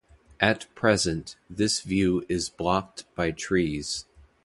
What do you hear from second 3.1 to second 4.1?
by trees.